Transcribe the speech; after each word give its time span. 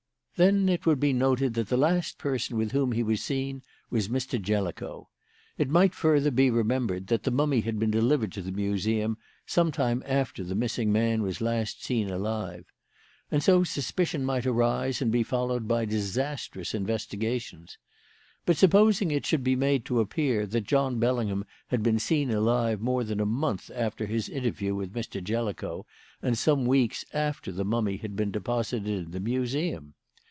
Then 0.37 0.69
it 0.69 0.87
would 0.87 0.99
be 0.99 1.13
noted 1.13 1.53
that 1.53 1.67
the 1.69 1.77
last 1.77 2.17
person 2.17 2.57
with 2.57 2.71
whom 2.71 2.93
he 2.93 3.03
was 3.03 3.21
seen 3.21 3.61
was 3.91 4.07
Mr. 4.07 4.41
Jellicoe. 4.41 5.07
It 5.59 5.69
might, 5.69 5.93
further, 5.93 6.31
be 6.31 6.49
remembered 6.49 7.05
that 7.07 7.21
the 7.21 7.29
mummy 7.29 7.61
had 7.61 7.77
been 7.77 7.91
delivered 7.91 8.31
to 8.31 8.41
the 8.41 8.51
Museum 8.51 9.19
some 9.45 9.71
time 9.71 10.01
after 10.03 10.43
the 10.43 10.55
missing 10.55 10.91
man 10.91 11.21
was 11.21 11.41
last 11.41 11.83
seen 11.85 12.09
alive. 12.09 12.65
And 13.29 13.43
so 13.43 13.63
suspicion 13.63 14.25
might 14.25 14.47
arise 14.47 14.99
and 14.99 15.11
be 15.11 15.21
followed 15.21 15.67
by 15.67 15.85
disastrous 15.85 16.73
investigations. 16.73 17.77
But 18.47 18.57
supposing 18.57 19.11
it 19.11 19.27
should 19.27 19.43
be 19.43 19.55
made 19.55 19.85
to 19.85 19.99
appear 19.99 20.47
that 20.47 20.61
John 20.65 20.97
Bellingham 20.97 21.45
had 21.67 21.83
been 21.83 21.99
seen 21.99 22.31
alive 22.31 22.81
more 22.81 23.03
than 23.03 23.19
a 23.19 23.27
month 23.27 23.69
after 23.75 24.07
his 24.07 24.27
interview 24.27 24.73
with 24.73 24.93
Mr. 24.95 25.23
Jellicoe 25.23 25.85
and 26.19 26.35
some 26.35 26.65
weeks 26.65 27.05
after 27.13 27.51
the 27.51 27.63
mummy 27.65 27.97
had 27.97 28.15
been 28.15 28.31
deposited 28.31 28.87
in 29.05 29.11
the 29.11 29.19
Museum? 29.19 29.93